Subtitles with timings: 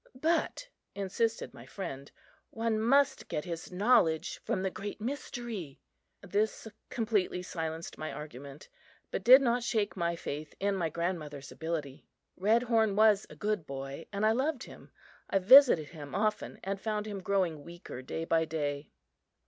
[0.19, 2.11] "But," insisted my friend,
[2.49, 5.79] "one must get his knowledge from the Great Mystery!"
[6.23, 8.67] This completely silenced my argument,
[9.11, 12.07] but did not shake my faith in my grandmother's ability.
[12.35, 14.89] Redhorn was a good boy, and I loved him.
[15.29, 18.89] I visited him often, and found him growing weaker day by day.